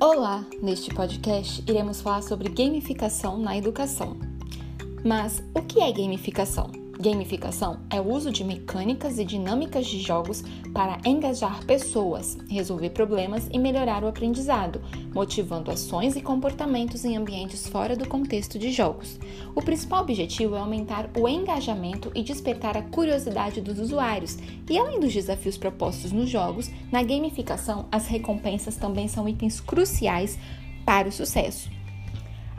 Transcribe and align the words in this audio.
Olá! 0.00 0.46
Neste 0.62 0.94
podcast 0.94 1.60
iremos 1.68 2.00
falar 2.00 2.22
sobre 2.22 2.48
gamificação 2.48 3.36
na 3.36 3.56
educação. 3.56 4.16
Mas 5.04 5.42
o 5.52 5.60
que 5.60 5.80
é 5.80 5.90
gamificação? 5.90 6.70
Gamificação 7.00 7.78
é 7.90 8.00
o 8.00 8.12
uso 8.12 8.32
de 8.32 8.42
mecânicas 8.42 9.20
e 9.20 9.24
dinâmicas 9.24 9.86
de 9.86 10.00
jogos 10.00 10.42
para 10.74 10.98
engajar 11.04 11.64
pessoas, 11.64 12.36
resolver 12.48 12.90
problemas 12.90 13.48
e 13.52 13.58
melhorar 13.58 14.02
o 14.02 14.08
aprendizado, 14.08 14.82
motivando 15.14 15.70
ações 15.70 16.16
e 16.16 16.20
comportamentos 16.20 17.04
em 17.04 17.16
ambientes 17.16 17.68
fora 17.68 17.94
do 17.94 18.08
contexto 18.08 18.58
de 18.58 18.72
jogos. 18.72 19.16
O 19.54 19.62
principal 19.62 20.02
objetivo 20.02 20.56
é 20.56 20.58
aumentar 20.58 21.08
o 21.16 21.28
engajamento 21.28 22.10
e 22.16 22.22
despertar 22.24 22.76
a 22.76 22.82
curiosidade 22.82 23.60
dos 23.60 23.78
usuários. 23.78 24.36
E 24.68 24.76
além 24.76 24.98
dos 24.98 25.14
desafios 25.14 25.56
propostos 25.56 26.10
nos 26.10 26.28
jogos, 26.28 26.68
na 26.90 27.04
gamificação 27.04 27.86
as 27.92 28.08
recompensas 28.08 28.74
também 28.74 29.06
são 29.06 29.28
itens 29.28 29.60
cruciais 29.60 30.36
para 30.84 31.08
o 31.08 31.12
sucesso. 31.12 31.77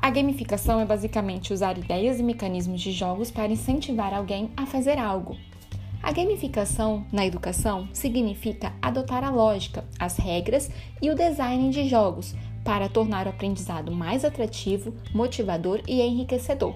A 0.02 0.09
gamificação 0.12 0.80
é 0.80 0.85
basicamente 0.85 1.52
usar 1.52 1.77
ideias 1.77 2.21
e 2.21 2.23
mecanismos 2.23 2.80
de 2.80 2.94
jogos 2.94 3.30
para 3.30 3.52
incentivar 3.52 4.13
alguém 4.13 4.49
a 4.55 4.66
fazer 4.66 4.98
algo. 4.98 5.35
A 6.02 6.13
gamificação 6.13 7.05
na 7.12 7.26
educação 7.26 7.90
significa 7.91 8.73
adotar 8.81 9.26
a 9.26 9.30
lógica, 9.30 9.84
as 9.99 10.16
regras 10.16 10.71
e 11.02 11.09
o 11.09 11.16
design 11.16 11.70
de 11.70 11.90
jogos 11.90 12.34
para 12.63 12.88
tornar 12.88 13.27
o 13.27 13.30
aprendizado 13.30 13.91
mais 13.91 14.23
atrativo, 14.23 14.95
motivador 15.13 15.81
e 15.85 16.02
enriquecedor. 16.02 16.76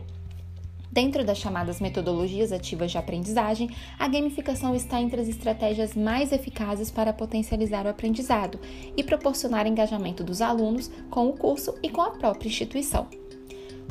Dentro 0.93 1.25
das 1.25 1.39
chamadas 1.39 1.81
metodologias 1.81 2.51
ativas 2.51 2.91
de 2.91 2.99
aprendizagem, 2.99 3.67
a 3.97 4.07
gamificação 4.07 4.75
está 4.75 5.01
entre 5.01 5.19
as 5.19 5.27
estratégias 5.27 5.95
mais 5.95 6.31
eficazes 6.31 6.91
para 6.91 7.11
potencializar 7.11 7.87
o 7.87 7.89
aprendizado 7.89 8.59
e 8.95 9.03
proporcionar 9.03 9.65
engajamento 9.65 10.23
dos 10.23 10.39
alunos 10.39 10.91
com 11.09 11.27
o 11.29 11.33
curso 11.33 11.73
e 11.81 11.89
com 11.89 11.99
a 11.99 12.11
própria 12.11 12.47
instituição. 12.47 13.07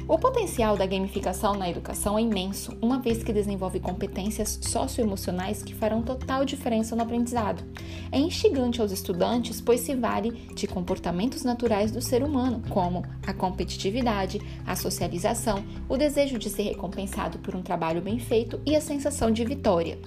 O 0.07 0.17
potencial 0.17 0.77
da 0.77 0.87
gamificação 0.87 1.55
na 1.55 1.69
educação 1.69 2.17
é 2.17 2.23
imenso, 2.23 2.77
uma 2.81 3.01
vez 3.01 3.25
que 3.25 3.33
desenvolve 3.33 3.81
competências 3.81 4.61
socioemocionais 4.63 5.61
que 5.61 5.75
farão 5.75 6.03
total 6.03 6.45
diferença 6.45 6.95
no 6.95 7.03
aprendizado. 7.03 7.65
É 8.13 8.19
instigante 8.19 8.83
aos 8.83 8.93
estudantes, 8.93 9.59
pois 9.59 9.81
se 9.81 9.95
vale 9.95 10.33
de 10.55 10.67
comportamentos 10.67 11.45
naturais 11.45 11.91
do 11.91 12.03
ser 12.03 12.23
humano, 12.23 12.63
como 12.69 13.03
a 13.27 13.33
competitividade, 13.33 14.39
a 14.67 14.77
socialização, 14.77 15.65
o 15.89 15.97
desejo 15.97 16.39
de 16.39 16.51
ser 16.51 16.65
recompensado 16.65 17.39
por 17.39 17.57
um 17.57 17.63
trabalho 17.63 18.03
bem 18.03 18.19
feito 18.19 18.61
e 18.67 18.77
a 18.77 18.83
sensação 18.83 19.31
de 19.31 19.43
vitória. 19.47 19.99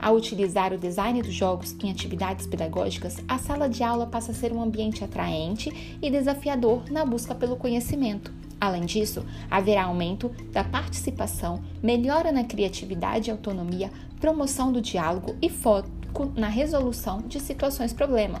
Ao 0.00 0.16
utilizar 0.16 0.72
o 0.72 0.78
design 0.78 1.22
dos 1.22 1.32
jogos 1.32 1.76
em 1.80 1.92
atividades 1.92 2.44
pedagógicas, 2.44 3.18
a 3.28 3.38
sala 3.38 3.68
de 3.68 3.84
aula 3.84 4.06
passa 4.06 4.32
a 4.32 4.34
ser 4.34 4.52
um 4.52 4.60
ambiente 4.60 5.04
atraente 5.04 5.96
e 6.02 6.10
desafiador 6.10 6.90
na 6.90 7.04
busca 7.04 7.36
pelo 7.36 7.56
conhecimento. 7.56 8.32
Além 8.60 8.84
disso, 8.84 9.24
haverá 9.48 9.84
aumento 9.84 10.28
da 10.50 10.64
participação, 10.64 11.62
melhora 11.80 12.32
na 12.32 12.42
criatividade 12.42 13.30
e 13.30 13.32
autonomia, 13.32 13.92
promoção 14.18 14.72
do 14.72 14.80
diálogo 14.80 15.36
e 15.40 15.48
na 16.36 16.48
resolução 16.48 17.22
de 17.22 17.40
situações-problema. 17.40 18.40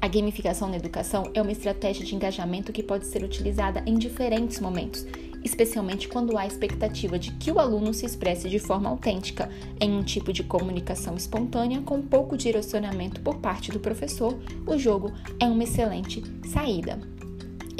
A 0.00 0.06
gamificação 0.06 0.68
na 0.68 0.76
educação 0.76 1.30
é 1.34 1.42
uma 1.42 1.50
estratégia 1.50 2.04
de 2.04 2.14
engajamento 2.14 2.72
que 2.72 2.84
pode 2.84 3.06
ser 3.06 3.24
utilizada 3.24 3.82
em 3.84 3.98
diferentes 3.98 4.60
momentos, 4.60 5.04
especialmente 5.44 6.06
quando 6.06 6.38
há 6.38 6.46
expectativa 6.46 7.18
de 7.18 7.32
que 7.32 7.50
o 7.50 7.58
aluno 7.58 7.92
se 7.92 8.06
expresse 8.06 8.48
de 8.48 8.60
forma 8.60 8.88
autêntica, 8.88 9.50
em 9.80 9.90
um 9.90 10.04
tipo 10.04 10.32
de 10.32 10.44
comunicação 10.44 11.16
espontânea 11.16 11.80
com 11.80 12.00
pouco 12.00 12.36
direcionamento 12.36 13.20
por 13.22 13.38
parte 13.38 13.72
do 13.72 13.80
professor. 13.80 14.38
O 14.66 14.78
jogo 14.78 15.12
é 15.40 15.46
uma 15.46 15.64
excelente 15.64 16.22
saída. 16.46 17.17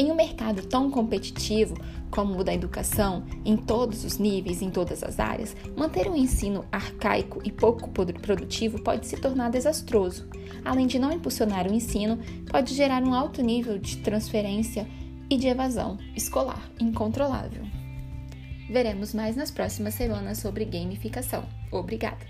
Em 0.00 0.12
um 0.12 0.14
mercado 0.14 0.62
tão 0.62 0.88
competitivo 0.92 1.74
como 2.08 2.38
o 2.38 2.44
da 2.44 2.54
educação, 2.54 3.24
em 3.44 3.56
todos 3.56 4.04
os 4.04 4.16
níveis, 4.16 4.62
em 4.62 4.70
todas 4.70 5.02
as 5.02 5.18
áreas, 5.18 5.56
manter 5.76 6.08
um 6.08 6.14
ensino 6.14 6.64
arcaico 6.70 7.40
e 7.44 7.50
pouco 7.50 7.90
produtivo 7.90 8.80
pode 8.80 9.08
se 9.08 9.16
tornar 9.16 9.50
desastroso. 9.50 10.28
Além 10.64 10.86
de 10.86 11.00
não 11.00 11.12
impulsionar 11.12 11.66
o 11.66 11.74
ensino, 11.74 12.16
pode 12.48 12.74
gerar 12.74 13.02
um 13.02 13.12
alto 13.12 13.42
nível 13.42 13.76
de 13.76 13.96
transferência 13.98 14.86
e 15.28 15.36
de 15.36 15.48
evasão 15.48 15.98
escolar 16.14 16.70
incontrolável. 16.80 17.64
Veremos 18.70 19.12
mais 19.12 19.34
nas 19.34 19.50
próximas 19.50 19.94
semanas 19.94 20.38
sobre 20.38 20.64
gamificação. 20.64 21.44
Obrigada! 21.72 22.24